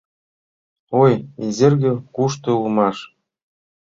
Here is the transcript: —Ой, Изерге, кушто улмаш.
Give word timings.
—Ой, 1.01 1.13
Изерге, 1.45 1.93
кушто 2.15 2.49
улмаш. 2.59 2.97